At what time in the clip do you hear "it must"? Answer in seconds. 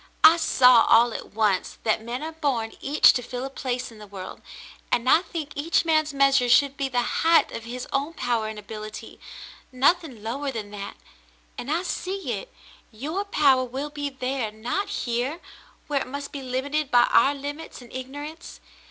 16.01-16.31